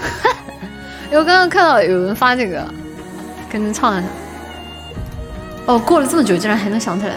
[1.06, 2.64] 因为我刚刚看到有人发这个，
[3.50, 4.08] 跟着唱一下。
[5.66, 7.14] 哦，过了这么久，竟然还能想起来。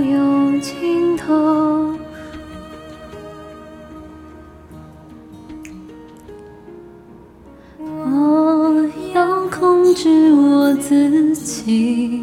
[0.00, 1.94] 有尽头。
[9.90, 12.22] 控制我自己，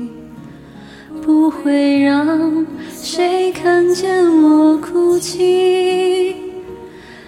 [1.22, 6.34] 不会让谁看见我哭泣，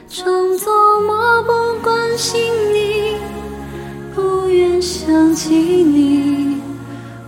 [0.07, 1.51] 装作漠不
[1.83, 2.41] 关心
[2.73, 3.17] 你，
[4.15, 6.61] 不愿想起你，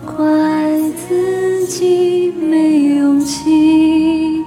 [0.06, 4.42] 怪自己没勇气。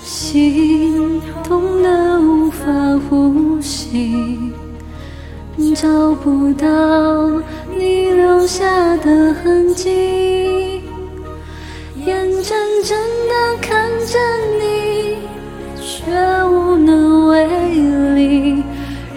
[0.00, 2.11] 心痛的
[5.82, 6.68] 找不到
[7.76, 10.80] 你留下的痕迹，
[12.06, 12.96] 眼睁睁
[13.28, 14.16] 地看着
[14.60, 15.16] 你，
[15.80, 16.04] 却
[16.44, 17.48] 无能为
[18.14, 18.62] 力，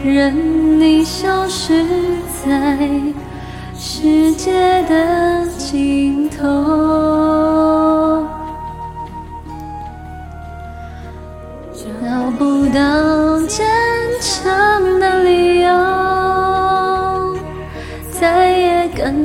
[0.04, 1.86] 任你消失
[2.44, 2.90] 在
[3.78, 4.52] 世界
[4.90, 7.35] 的尽头。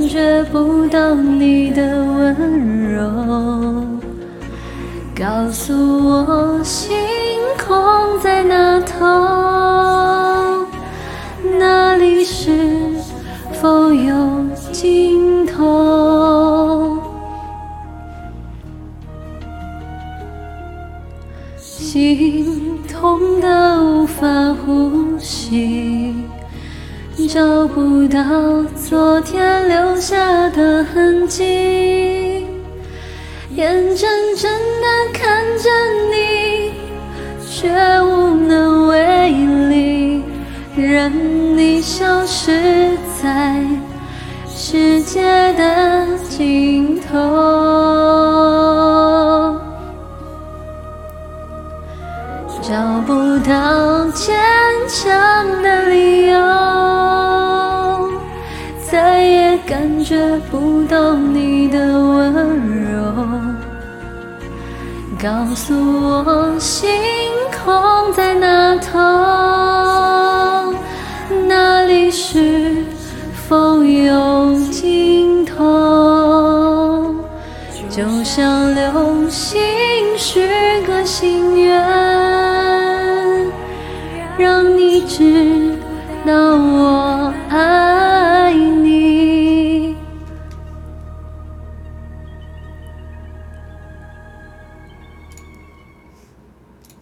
[0.01, 3.05] 感觉不到你的温柔。
[5.15, 6.97] 告诉我，星
[7.59, 9.05] 空在那头，
[11.59, 12.95] 那里是
[13.61, 14.15] 否有
[14.73, 16.97] 尽头？
[21.59, 24.27] 心痛得无法
[24.65, 26.15] 呼吸，
[27.29, 28.21] 找不到
[28.75, 32.45] 昨天留下的痕迹，
[33.55, 34.51] 眼睁睁
[34.81, 35.71] 地看着
[36.11, 36.73] 你，
[37.49, 37.69] 却
[38.03, 39.31] 无能为
[39.69, 40.25] 力，
[40.77, 43.65] 任你消失在
[44.49, 45.23] 世界
[45.55, 47.19] 的尽头。
[52.63, 54.37] 找不到坚
[54.87, 55.11] 强
[60.01, 60.17] 感觉
[60.51, 62.33] 不到你的温
[62.91, 63.13] 柔。
[65.23, 66.89] 告诉我，星
[67.53, 68.99] 空在那头，
[71.47, 72.77] 那里是
[73.47, 77.15] 否有尽头？
[77.91, 79.61] 就像流星
[80.17, 80.49] 许
[80.87, 81.79] 个心愿，
[84.39, 85.50] 让你知。